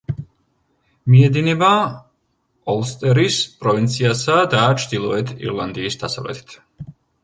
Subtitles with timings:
[1.15, 1.69] მიედინება
[2.75, 6.63] ოლსტერის პროვინციისა და ჩრდილოეთ ირლანდიის დასავლეთით.